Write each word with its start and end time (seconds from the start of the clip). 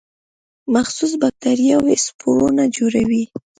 مخصوص 0.73 1.11
باکتریاوې 1.21 1.95
سپورونه 2.05 2.63
جوړوي. 2.77 3.23